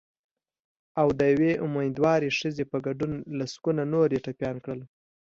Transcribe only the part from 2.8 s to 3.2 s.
ګډون